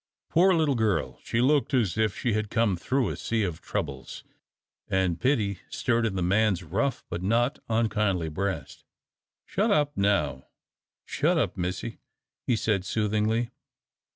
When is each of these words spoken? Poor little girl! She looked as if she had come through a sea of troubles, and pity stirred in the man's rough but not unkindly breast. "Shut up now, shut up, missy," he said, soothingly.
Poor 0.31 0.51
little 0.55 0.73
girl! 0.73 1.19
She 1.23 1.41
looked 1.41 1.75
as 1.75 1.95
if 1.95 2.17
she 2.17 2.33
had 2.33 2.49
come 2.49 2.75
through 2.75 3.09
a 3.09 3.15
sea 3.15 3.43
of 3.43 3.61
troubles, 3.61 4.23
and 4.87 5.21
pity 5.21 5.59
stirred 5.69 6.07
in 6.07 6.15
the 6.15 6.23
man's 6.23 6.63
rough 6.63 7.03
but 7.07 7.21
not 7.21 7.59
unkindly 7.69 8.29
breast. 8.29 8.83
"Shut 9.45 9.69
up 9.69 9.95
now, 9.95 10.47
shut 11.05 11.37
up, 11.37 11.55
missy," 11.55 11.99
he 12.47 12.55
said, 12.55 12.83
soothingly. 12.83 13.51